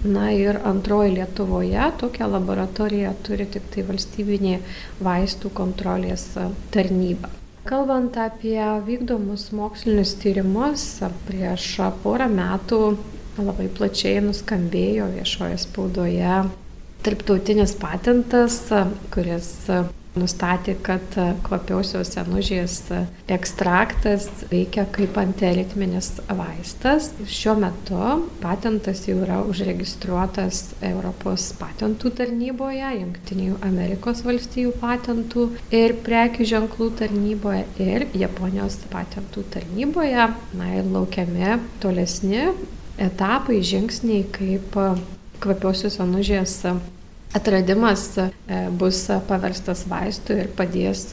Na 0.04 0.30
ir 0.32 0.60
antroji 0.64 1.16
Lietuvoje 1.18 1.90
tokią 2.00 2.30
laboratoriją 2.30 3.12
turi 3.26 3.48
tik 3.50 3.66
tai 3.74 3.84
valstybinė 3.88 4.60
vaistų 5.04 5.50
kontrolės 5.52 6.30
tarnyba. 6.72 7.28
Kalbant 7.68 8.16
apie 8.16 8.62
vykdomus 8.86 9.50
mokslinius 9.52 10.14
tyrimus, 10.22 10.86
prieš 11.28 11.74
porą 12.04 12.30
metų 12.32 12.80
labai 13.40 13.68
plačiai 13.76 14.22
nuskambėjo 14.24 15.10
viešoje 15.18 15.60
spaudoje 15.60 16.40
tarptautinis 17.04 17.74
patentas, 17.80 18.62
kuris 19.12 19.52
nustatė, 20.18 20.74
kad 20.82 21.14
kvapiosios 21.46 22.12
senužės 22.16 22.76
ekstraktas 23.30 24.28
veikia 24.50 24.86
kaip 24.90 25.18
antiaritminis 25.20 26.12
vaistas. 26.26 27.10
Šiuo 27.30 27.56
metu 27.60 28.00
patentas 28.42 29.04
jau 29.08 29.20
yra 29.22 29.40
užregistruotas 29.46 30.62
Europos 30.86 31.50
patentų 31.60 32.14
tarnyboje, 32.20 32.90
Junktinių 33.00 33.60
Amerikos 33.66 34.24
valstijų 34.26 34.74
patentų 34.82 35.46
ir 35.74 35.96
prekių 36.06 36.48
ženklų 36.54 36.90
tarnyboje 37.00 37.64
ir 37.82 38.08
Japonijos 38.18 38.80
patentų 38.90 39.46
tarnyboje. 39.54 40.30
Na 40.58 40.74
ir 40.74 40.90
laukiami 40.90 41.58
tolesni 41.82 42.48
etapai, 43.00 43.60
žingsniai, 43.64 44.24
kaip 44.34 44.76
kvapiosios 45.40 46.00
anužės 46.02 46.58
atradimas 47.36 48.06
e, 48.18 48.30
bus 48.70 49.06
paverstas 49.28 49.84
vaistu 49.90 50.36
ir 50.42 50.50
padės 50.56 51.08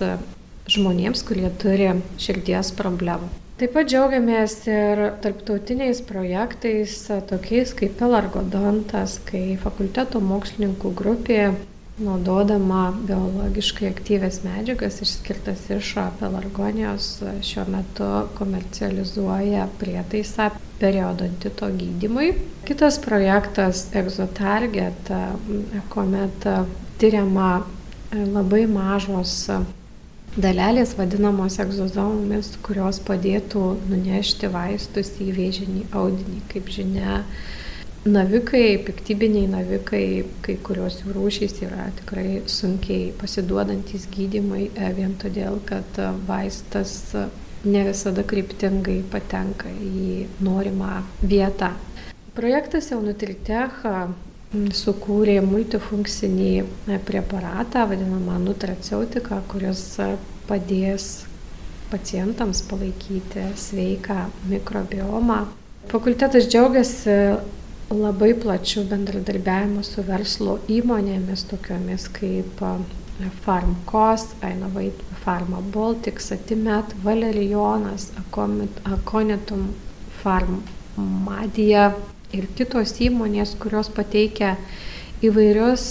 žmonėms, 0.67 1.23
kurie 1.27 1.49
turi 1.61 1.91
širdies 2.21 2.73
problemų. 2.77 3.29
Taip 3.57 3.71
pat 3.73 3.87
džiaugiamės 3.89 4.53
ir 4.69 4.99
tarptautiniais 5.23 6.03
projektais, 6.05 6.99
tokiais 7.29 7.71
kaip 7.77 7.95
Pelargodontas, 7.97 9.15
kai 9.25 9.55
fakulteto 9.57 10.21
mokslininkų 10.21 10.91
grupė, 10.99 11.39
naudodama 11.97 12.93
biologiškai 13.07 13.89
aktyves 13.89 14.41
medžiagas 14.43 15.01
išskirtas 15.01 15.69
iš 15.73 15.93
pelargonijos, 16.19 17.07
šiuo 17.41 17.65
metu 17.73 18.09
komercializuoja 18.37 19.67
prietaisą 19.79 20.51
periodontito 20.79 21.71
gydimui. 21.79 22.33
Kitas 22.67 22.99
projektas 23.01 23.87
Exotarget, 23.97 25.09
kuomet 25.89 26.45
tyriama 27.01 27.63
labai 28.13 28.67
mažos 28.69 29.49
dalelės 30.37 30.93
vadinamos 30.97 31.57
egzozomomis, 31.63 32.53
kurios 32.61 32.99
padėtų 33.01 33.63
nunešti 33.89 34.49
vaistus 34.53 35.15
į 35.23 35.31
vėžinį 35.33 35.87
audinį. 35.97 36.43
Kaip 36.51 36.69
žinia, 36.69 37.23
navikai, 38.07 38.77
piktybiniai 38.87 39.49
navikai, 39.51 40.05
kai 40.45 40.55
kurios 40.63 41.01
jų 41.01 41.15
rūšys 41.15 41.59
yra 41.67 41.89
tikrai 41.99 42.41
sunkiai 42.51 43.11
pasiduodantis 43.19 44.07
gydimai 44.13 44.69
e, 44.69 44.93
vien 44.97 45.17
todėl, 45.21 45.59
kad 45.67 45.99
vaistas 46.27 46.95
ne 47.67 47.83
visada 47.87 48.23
kryptingai 48.27 49.01
patenka 49.11 49.69
į 49.71 50.27
norimą 50.45 51.01
vietą. 51.25 51.73
Projektas 52.37 52.91
Jaunutritech 52.91 53.83
sukūrė 54.53 55.41
multifunkcinį 55.43 56.51
e, 56.61 56.99
preparatą, 57.03 57.87
vadinamą 57.89 58.37
nutraceutiką, 58.45 59.41
kuris 59.51 59.83
e, 59.99 60.13
padės 60.47 61.25
pacientams 61.91 62.61
palaikyti 62.67 63.49
sveiką 63.59 64.27
mikrobiomą. 64.51 65.41
Fakultetas 65.91 66.47
džiaugiasi 66.51 67.17
labai 67.93 68.33
plačiu 68.35 68.83
bendradarbiavimu 68.89 69.83
su 69.83 70.03
verslo 70.03 70.57
įmonėmis, 70.67 71.45
tokiomis 71.51 72.09
kaip 72.17 72.61
e, 72.65 73.29
Farmkos, 73.45 74.27
Ainovait 74.45 74.99
Pharma 75.23 75.61
Baltic, 75.73 76.19
Satimet, 76.21 76.93
Valerijonas, 77.03 78.11
Aconitum 78.27 79.71
Farmadija, 80.21 81.91
ir 82.35 82.47
kitos 82.57 82.95
įmonės, 83.03 83.55
kurios 83.59 83.89
pateikia 83.93 84.55
įvairius 85.23 85.87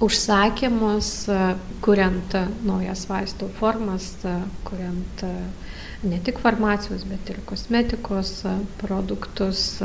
užsakymus, 0.00 1.10
kuriant 1.84 2.36
naujas 2.66 3.04
vaistų 3.08 3.50
formas, 3.58 4.12
kuriant 4.66 5.24
ne 6.02 6.20
tik 6.24 6.40
farmacijos, 6.42 7.04
bet 7.08 7.30
ir 7.30 7.42
kosmetikos 7.48 8.40
produktus. 8.80 9.82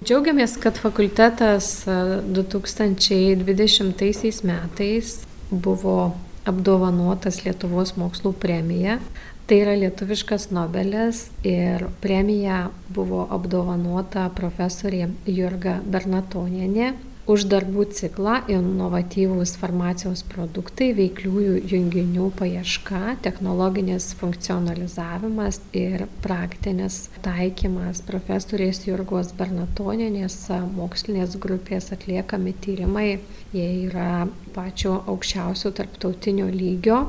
Džiaugiamės, 0.00 0.54
kad 0.56 0.78
fakultetas 0.80 1.84
2020 1.84 4.40
metais 4.48 5.10
buvo 5.52 6.16
apdovanotas 6.48 7.44
Lietuvos 7.44 7.92
mokslų 8.00 8.32
premija. 8.40 8.96
Tai 9.44 9.60
yra 9.60 9.76
lietuviškas 9.76 10.56
Nobelis 10.56 11.28
ir 11.44 11.84
premija 12.00 12.72
buvo 12.88 13.28
apdovanota 13.28 14.32
profesorė 14.38 15.12
Jurga 15.28 15.84
Bernatonienė 15.84 16.96
už 17.30 17.44
darbų 17.50 17.84
ciklą 17.94 18.40
inovatyvūs 18.50 19.52
farmacijos 19.60 20.24
produktai, 20.32 20.90
veikliųjų 20.98 21.60
junginių 21.70 22.26
paieška, 22.38 23.16
technologinis 23.24 24.10
funkcionalizavimas 24.18 25.60
ir 25.76 26.06
praktinis 26.24 27.04
taikymas. 27.24 28.02
Profesorės 28.08 28.82
Jurgos 28.88 29.30
Bernatonienės 29.38 30.42
mokslinės 30.74 31.38
grupės 31.40 31.92
atliekami 31.94 32.56
tyrimai, 32.66 33.08
jie 33.54 33.70
yra 33.86 34.26
pačio 34.56 34.98
aukščiausio 35.06 35.74
tarptautinio 35.78 36.50
lygio 36.50 37.04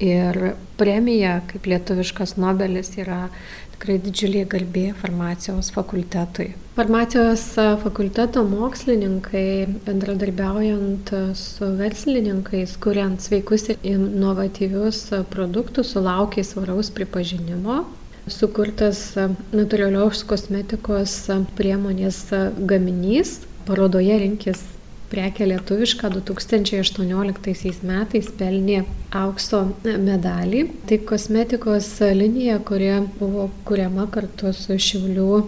Ir 0.00 0.36
premija, 0.76 1.38
kaip 1.48 1.64
lietuviškas 1.70 2.34
Nobelis, 2.36 2.90
yra 3.00 3.30
tikrai 3.76 3.98
didžiulė 4.00 4.46
garbė 4.48 4.86
farmacijos 4.96 5.68
fakultetui. 5.74 6.54
Farmacijos 6.76 7.42
fakulteto 7.82 8.42
mokslininkai, 8.44 9.66
bendradarbiaujant 9.86 11.12
su 11.36 11.68
verslininkais, 11.78 12.76
kuriant 12.80 13.20
sveikus 13.20 13.68
ir 13.72 13.80
inovatyvius 13.84 15.02
produktus, 15.32 15.92
sulaukė 15.92 16.44
svaraus 16.44 16.90
pripažinimo. 16.92 17.84
Sukurtas 18.26 19.12
natūralios 19.54 20.24
kosmetikos 20.26 21.18
priemonės 21.56 22.24
gaminys. 22.66 23.38
Parodoje 23.66 24.18
rinkis 24.22 24.60
Prekė 25.06 25.46
lietuviška 25.46 26.08
2018 26.10 27.84
metais 27.86 28.30
pelnė 28.38 28.80
aukso 29.14 29.62
medalį. 29.84 30.64
Tai 30.88 30.98
kosmetikos 31.06 31.92
linija, 32.18 32.58
kuri 32.66 32.90
buvo 33.20 33.46
kuriama 33.68 34.08
kartu 34.10 34.50
su 34.56 34.74
Šiaulių 34.74 35.44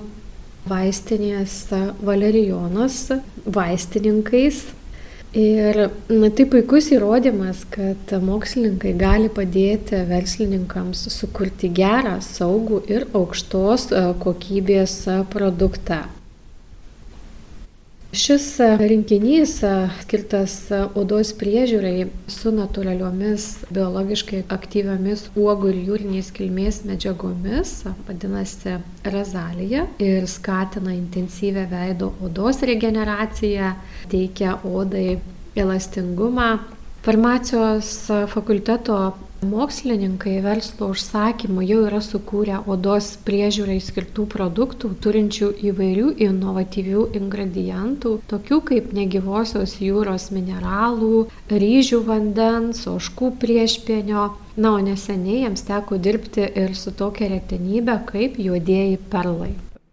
vaistinės 0.69 1.61
Valerijonas 2.05 3.01
vaistininkais. 3.47 4.67
Ir 5.39 5.77
na, 6.09 6.31
tai 6.33 6.47
puikus 6.49 6.89
įrodymas, 6.95 7.67
kad 7.69 8.15
mokslininkai 8.25 8.95
gali 8.97 9.29
padėti 9.29 10.01
verslininkams 10.09 11.03
sukurti 11.13 11.69
gerą, 11.77 12.17
saugų 12.25 12.81
ir 12.89 13.05
aukštos 13.13 13.91
kokybės 14.23 15.03
produktą. 15.35 16.07
Šis 18.13 18.55
rinkinys 18.81 19.59
skirtas 20.01 20.55
odos 20.97 21.35
priežiūrai 21.37 22.07
su 22.33 22.49
natūraliomis 22.57 23.67
biologiškai 23.69 24.47
aktyviomis 24.49 25.27
uogų 25.37 25.75
ir 25.75 25.83
jūrinės 25.91 26.31
kilmės 26.33 26.79
medžiagomis 26.89 27.75
vadinasi 28.07 28.79
razalija 29.05 29.85
ir 30.01 30.25
skatina 30.25 30.97
intensyvę 30.97 31.67
veido 31.69 32.15
odos 32.25 32.65
regeneraciją, 32.65 33.75
teikia 34.09 34.57
odai 34.65 35.19
elastingumą. 35.53 36.55
Farmacijos 37.05 37.93
fakulteto 38.33 39.03
Mokslininkai 39.39 40.41
verslo 40.43 40.89
užsakymu 40.91 41.63
jau 41.63 41.85
yra 41.87 42.01
sukūrę 42.03 42.57
odos 42.67 43.13
priežiūrai 43.23 43.77
skirtų 43.79 44.25
produktų, 44.33 44.91
turinčių 45.05 45.51
įvairių 45.71 46.09
inovatyvių 46.27 47.05
ingredientų, 47.21 48.17
tokių 48.33 48.59
kaip 48.71 48.91
negyvosios 48.99 49.77
jūros 49.79 50.33
mineralų, 50.35 51.29
ryžių 51.55 52.03
vandens, 52.11 52.83
oškų 52.91 53.31
priešpienio. 53.39 54.27
Na, 54.59 54.75
o 54.75 54.83
neseniai 54.83 55.45
jiems 55.45 55.63
teko 55.69 56.01
dirbti 56.03 56.43
ir 56.59 56.75
su 56.75 56.91
tokia 56.91 57.31
retenybė 57.31 58.01
kaip 58.11 58.41
juodieji 58.43 58.99
perlai. 59.13 59.53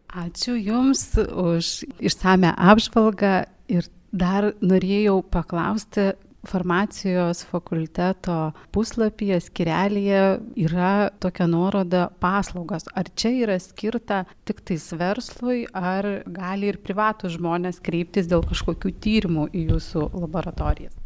Ačiū 0.09 0.55
Jums 0.57 1.11
už 1.21 1.83
išsame 2.01 2.49
apžvalgą 2.49 3.43
ir 3.69 3.85
dar 4.15 4.53
norėjau 4.63 5.19
paklausti, 5.29 6.15
farmacijos 6.49 7.43
fakulteto 7.49 8.51
puslapyje, 8.75 9.39
skirelėje 9.47 10.21
yra 10.65 10.93
tokia 11.23 11.47
nuoroda 11.51 12.07
paslaugos. 12.23 12.87
Ar 12.95 13.09
čia 13.15 13.33
yra 13.45 13.59
skirta 13.61 14.23
tik 14.47 14.63
tais 14.65 14.87
verslui, 14.97 15.65
ar 15.73 16.25
gali 16.25 16.71
ir 16.73 16.81
privatų 16.83 17.33
žmonės 17.37 17.81
kreiptis 17.85 18.29
dėl 18.31 18.45
kažkokių 18.47 18.95
tyrimų 19.05 19.49
į 19.53 19.67
jūsų 19.73 20.09
laboratorijas? 20.15 21.04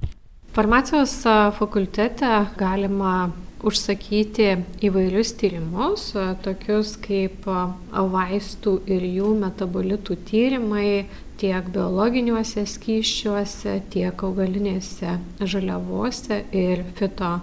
Farmacijos 0.55 1.13
fakultete 1.59 2.29
galima 2.57 3.29
užsakyti 3.61 4.47
įvairius 4.87 5.33
tyrimus, 5.37 6.09
tokius 6.43 6.95
kaip 7.03 7.45
vaistų 7.45 8.73
ir 8.89 9.05
jų 9.05 9.33
metabolitų 9.43 10.17
tyrimai, 10.29 11.05
tiek 11.39 11.69
biologiniuose 11.75 12.65
skyščiuose, 12.67 13.75
tiek 13.93 14.23
augalinėse 14.25 15.17
žaliavose 15.39 16.41
ir 16.55 16.81
fito 16.97 17.33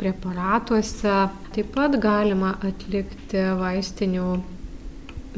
preparatuose. 0.00 1.16
Taip 1.54 1.72
pat 1.74 1.96
galima 2.02 2.54
atlikti 2.66 3.46
vaistinių 3.58 4.28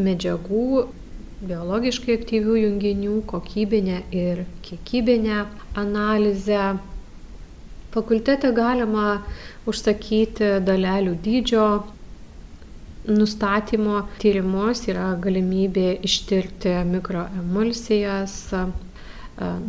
medžiagų, 0.03 0.87
biologiškai 1.43 2.17
aktyvių 2.21 2.57
junginių, 2.67 3.21
kokybinę 3.31 4.03
ir 4.11 4.45
kiekybinę 4.67 5.45
analizę. 5.79 6.73
Fakultete 7.93 8.53
galima 8.57 9.23
užsakyti 9.69 10.59
dalelių 10.65 11.17
dydžio 11.25 11.67
nustatymo 13.09 14.07
tyrimus 14.23 14.87
yra 14.89 15.13
galimybė 15.21 15.99
ištirti 16.07 16.73
mikroemulsijas, 16.89 18.37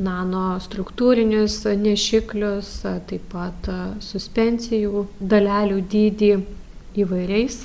nanostruktūrinius 0.08 1.62
nešiklius, 1.80 2.74
taip 3.10 3.30
pat 3.32 3.72
suspensijų 4.04 5.08
dalelių 5.20 5.82
dydį. 5.96 6.34
įvairiais 6.94 7.56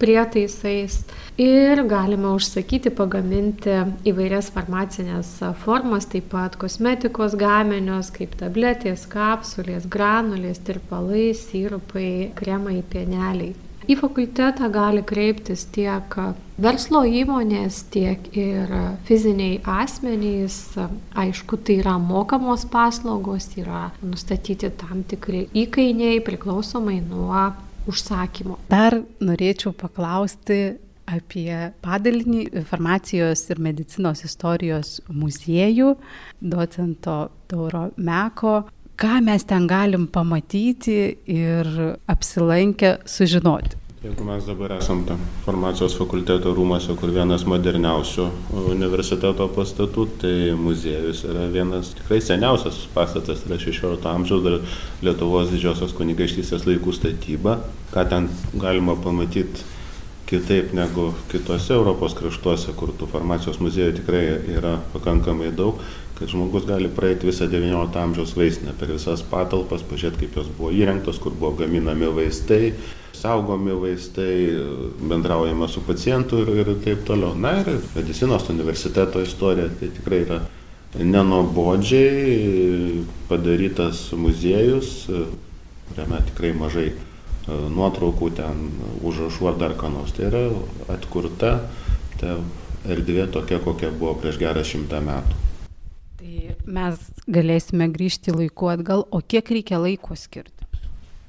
prietaisais 0.00 1.00
ir 1.40 1.82
galime 1.88 2.32
užsakyti, 2.36 2.92
pagaminti 2.96 3.76
įvairias 4.08 4.50
farmacinės 4.54 5.34
formas, 5.64 6.08
taip 6.12 6.30
pat 6.32 6.56
kosmetikos 6.60 7.36
gaminius, 7.40 8.10
kaip 8.14 8.36
tabletės, 8.40 9.06
kapsulės, 9.10 9.88
granulės, 9.88 10.62
tirpalai, 10.64 11.30
sirupai, 11.36 12.32
kremai, 12.38 12.80
pieneliai. 12.92 13.54
Į 13.86 13.94
fakultetą 14.00 14.66
gali 14.74 15.04
kreiptis 15.06 15.60
tiek 15.70 16.16
verslo 16.58 17.04
įmonės, 17.06 17.84
tiek 17.94 18.24
ir 18.34 18.72
fiziniai 19.06 19.60
asmenys. 19.62 20.56
Aišku, 21.14 21.60
tai 21.62 21.76
yra 21.84 21.94
mokamos 22.02 22.64
paslaugos, 22.72 23.46
yra 23.54 23.92
nustatyti 24.02 24.72
tam 24.80 25.04
tikri 25.06 25.44
įkainiai 25.54 26.18
priklausomai 26.26 26.98
nuo 27.04 27.44
užsakymo. 27.90 28.58
Dar 28.70 28.98
norėčiau 29.20 29.72
paklausti 29.76 30.76
apie 31.06 31.50
padalinį 31.84 32.64
farmacijos 32.66 33.44
ir 33.52 33.60
medicinos 33.62 34.24
istorijos 34.26 34.98
muziejų 35.08 35.94
docento 36.40 37.18
Tauro 37.50 37.90
Meko. 37.96 38.64
Ką 38.96 39.20
mes 39.22 39.44
ten 39.44 39.66
galim 39.68 40.06
pamatyti 40.08 41.00
ir 41.28 41.68
apsilankę 42.08 42.96
sužinoti? 43.04 43.85
Jeigu 44.06 44.24
mes 44.24 44.44
dabar 44.46 44.70
esam 44.70 45.00
tam 45.02 45.18
farmacijos 45.42 45.96
fakulteto 45.98 46.52
rūmose, 46.54 46.94
kur 46.94 47.10
vienas 47.10 47.42
moderniausių 47.50 48.26
universiteto 48.70 49.48
pastatų, 49.50 50.04
tai 50.22 50.34
muziejus 50.60 51.24
yra 51.26 51.48
vienas 51.50 51.90
tikrai 51.98 52.20
seniausias 52.22 52.84
pastatas, 52.94 53.42
yra 53.48 53.58
16 53.58 54.06
amžiaus 54.12 54.44
dar 54.44 54.60
Lietuvos 55.02 55.50
didžiosios 55.50 55.96
kunigaikštystės 55.98 56.68
laikų 56.68 56.94
statyba. 56.94 57.56
Ką 57.90 58.06
ten 58.12 58.30
galima 58.54 58.94
pamatyti 58.94 59.66
kitaip 60.30 60.70
negu 60.78 61.08
kitose 61.32 61.74
Europos 61.74 62.14
kraštuose, 62.14 62.76
kur 62.78 62.94
tų 62.94 63.10
farmacijos 63.10 63.58
muziejų 63.58 63.98
tikrai 64.04 64.24
yra 64.54 64.76
pakankamai 64.94 65.50
daug, 65.50 65.82
kad 66.18 66.28
žmogus 66.28 66.64
gali 66.66 66.88
praeiti 66.88 67.28
visą 67.28 67.44
XIX 67.50 67.96
amžiaus 68.00 68.32
vaistinę 68.36 68.72
per 68.80 68.88
visas 68.94 69.22
patalpas, 69.30 69.84
pažiūrėti, 69.84 70.24
kaip 70.24 70.38
jos 70.40 70.48
buvo 70.56 70.70
įrengtos, 70.72 71.20
kur 71.20 71.34
buvo 71.36 71.52
gaminami 71.60 72.08
vaistai, 72.16 72.72
saugomi 73.16 73.76
vaistai, 73.76 74.36
bendraujama 75.10 75.68
su 75.68 75.82
pacientu 75.84 76.40
ir, 76.56 76.72
taip 76.84 77.04
toliau. 77.08 77.36
Na 77.36 77.58
ir 77.60 77.68
medicinos 77.94 78.48
universiteto 78.52 79.20
istorija 79.20 79.68
tai 79.80 79.90
tikrai 79.92 80.22
yra 80.24 80.40
nenobodžiai 80.96 83.04
padarytas 83.28 84.06
muziejus, 84.16 85.10
kuriame 85.90 86.22
tikrai 86.30 86.54
mažai 86.56 86.88
e, 86.88 86.94
nuotraukų 87.76 88.30
ten 88.38 88.70
užrašų 89.04 89.52
ar 89.52 89.58
dar 89.60 89.76
ką 89.76 89.92
nors. 89.92 90.16
Tai 90.16 90.30
yra 90.30 90.46
atkurta 90.96 91.58
ta 92.20 92.38
erdvė 92.88 93.26
tokia, 93.34 93.60
kokia 93.60 93.92
buvo 93.92 94.16
prieš 94.22 94.40
gerą 94.40 94.64
šimtą 94.64 95.02
metų. 95.04 95.42
Tai 96.16 96.54
mes 96.78 97.00
galėsime 97.28 97.90
grįžti 97.92 98.32
laiku 98.32 98.70
atgal, 98.72 99.04
o 99.12 99.20
kiek 99.20 99.50
reikia 99.52 99.80
laiko 99.82 100.16
skirti? 100.16 100.52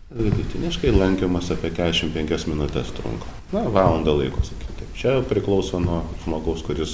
Vidutiniškai 0.07 0.93
lankymas 0.95 1.49
apie 1.51 1.73
45 1.75 2.47
minutės 2.47 2.93
trunka. 2.95 3.27
Na, 3.51 3.65
valandą 3.67 4.15
laiko, 4.15 4.43
sakykime. 4.47 4.87
Čia 4.97 5.17
priklauso 5.27 5.81
nuo 5.83 5.99
žmogaus, 6.23 6.63
kuris 6.65 6.93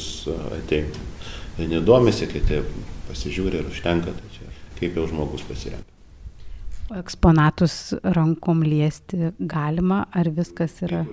ateina. 0.58 1.06
Vieni 1.60 1.84
domisi, 1.86 2.26
kiti 2.28 2.64
pasižiūri 3.12 3.62
ir 3.62 3.70
užtenka, 3.70 4.16
tai 4.18 4.32
čia 4.34 4.50
kaip 4.80 4.98
jau 4.98 5.06
žmogus 5.08 5.46
pasirenka. 5.48 5.90
O 6.92 6.98
eksponatus 7.00 7.94
rankom 8.04 8.66
liesti 8.66 9.32
galima, 9.40 10.04
ar 10.12 10.30
viskas 10.36 10.82
yra? 10.84 11.06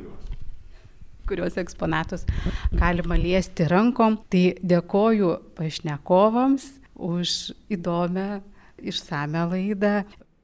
Kuriuos 1.30 1.58
eksponatus 1.62 2.26
galima 2.74 3.18
liesti 3.20 3.68
rankom. 3.70 4.18
Tai 4.30 4.44
dėkoju 4.74 5.34
pašnekovams 5.58 6.66
už 7.00 7.36
įdomią 7.72 8.40
išsame 8.90 9.46
laidą. 9.52 10.00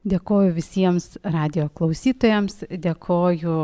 Dėkoju 0.07 0.53
visiems 0.55 1.17
radio 1.25 1.65
klausytojams, 1.75 2.61
dėkoju 2.71 3.57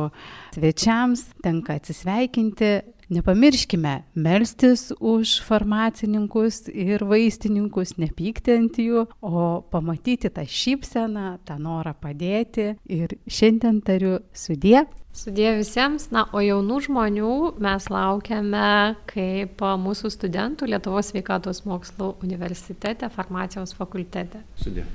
svečiams, 0.57 1.29
tenka 1.45 1.77
atsisveikinti. 1.79 2.73
Nepamirškime 3.13 3.93
melstis 4.15 4.87
už 4.97 5.35
farmacininkus 5.45 6.63
ir 6.73 7.05
vaistininkus, 7.05 7.99
nepykti 8.01 8.55
ant 8.57 8.79
jų, 8.81 9.05
o 9.21 9.45
pamatyti 9.75 10.31
tą 10.33 10.47
šypseną, 10.49 11.27
tą 11.45 11.59
norą 11.61 11.93
padėti. 11.93 12.71
Ir 12.89 13.13
šiandien 13.29 13.83
tariu 13.85 14.23
sudie. 14.33 14.87
Sudė 15.13 15.53
visiems, 15.59 16.09
na, 16.15 16.25
o 16.33 16.41
jaunų 16.41 16.81
žmonių 16.89 17.37
mes 17.61 17.93
laukiame 17.93 18.97
kaip 19.13 19.61
mūsų 19.61 20.09
studentų 20.17 20.73
Lietuvos 20.73 21.13
sveikatos 21.13 21.67
mokslo 21.69 22.15
universitete, 22.25 23.13
farmacijos 23.13 23.77
fakultete. 23.77 24.41
Sudė. 24.57 24.89